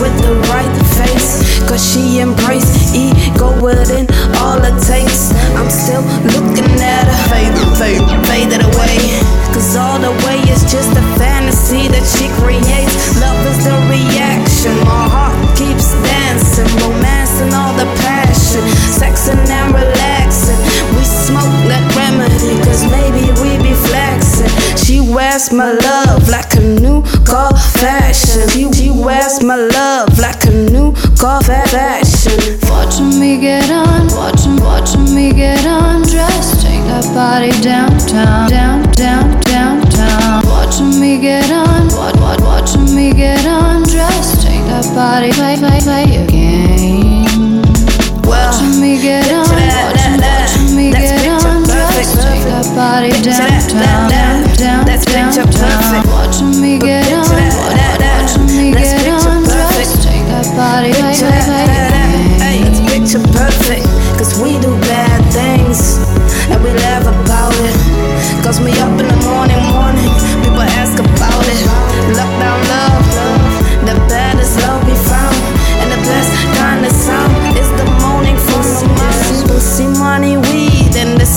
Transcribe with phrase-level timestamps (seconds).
[0.00, 1.40] with the right face.
[1.68, 4.06] Cause she embrace ego within
[4.38, 5.32] all it takes.
[5.58, 6.02] I'm still
[6.34, 8.98] looking at her, fade, fade, faded away.
[9.52, 12.94] Cause all the way is just a fantasy that she creates.
[13.18, 20.58] Love is the reaction, my heart keeps dancing, romancing all the passion, sexing and relaxing.
[20.94, 24.52] We smoke that remedy, cause maybe we be flexing.
[24.76, 26.97] She wears my love like a new
[27.56, 28.48] fashion.
[28.50, 32.58] She, she wears my love like a new car fashion.
[32.68, 36.62] Watching me get on, watching, watching me get undressed.
[36.62, 40.46] Take that body downtown, down, down, downtown.
[40.46, 44.42] Watching me get on, watch, watch, watching me get undressed.
[44.46, 47.62] Take that body, play, play, play your game.
[48.26, 52.22] Well, Watching me get on, watching, watching me get undressed.
[52.22, 53.97] Take that body downtown,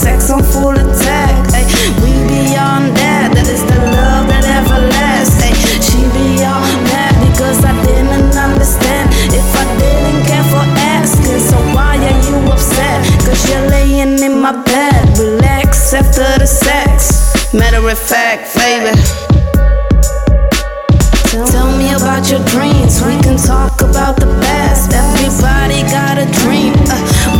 [0.00, 1.32] sex on full attack.
[1.52, 1.64] Ay,
[2.00, 3.28] we beyond that.
[3.36, 5.36] That is the love that ever lasts.
[5.44, 5.52] Ay,
[5.84, 9.12] she be all mad because I didn't understand.
[9.28, 10.64] If I didn't care for
[10.96, 13.04] asking, so why are you upset?
[13.28, 17.52] Cause you're laying in my bed, relax after the sex.
[17.52, 18.96] Matter of fact, baby.
[21.52, 23.04] Tell me about your dreams.
[23.04, 24.92] We can talk about the past.
[24.92, 26.72] Everybody got a dream.
[26.88, 27.39] Uh,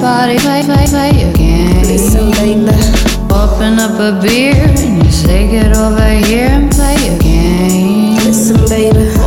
[0.00, 1.82] body, play, play, play your game.
[1.82, 2.70] Listen, baby.
[3.30, 8.16] Open up a beer and you say get over here and play your game.
[8.24, 9.17] Listen, baby.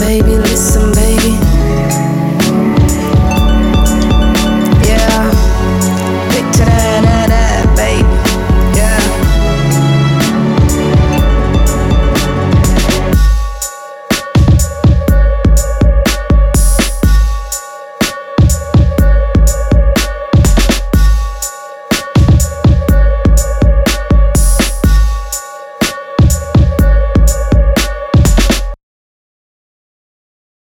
[0.00, 0.33] Baby.